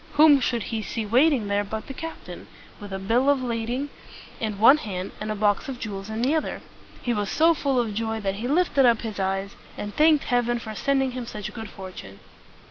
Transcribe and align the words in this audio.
Whom 0.13 0.39
should 0.39 0.63
he 0.73 0.81
see 0.81 1.05
waiting 1.05 1.47
there 1.47 1.63
but 1.63 1.85
the 1.85 1.93
captain, 1.93 2.47
with 2.79 2.91
a 2.91 2.97
bill 2.97 3.29
of 3.29 3.43
lading 3.43 3.89
in 4.39 4.57
one 4.57 4.77
hand 4.77 5.11
and 5.21 5.29
a 5.31 5.35
box 5.35 5.69
of 5.69 5.77
jewels 5.79 6.09
in 6.09 6.23
the 6.23 6.33
other? 6.33 6.61
He 7.03 7.13
was 7.13 7.29
so 7.29 7.53
full 7.53 7.79
of 7.79 7.93
joy 7.93 8.19
that 8.21 8.37
he 8.37 8.47
lifted 8.47 8.83
up 8.87 9.01
his 9.01 9.19
eyes, 9.19 9.55
and 9.77 9.95
thanked 9.95 10.23
Heaven 10.23 10.57
for 10.57 10.73
sending 10.73 11.11
him 11.11 11.27
such 11.27 11.53
good 11.53 11.69
fortune. 11.69 12.19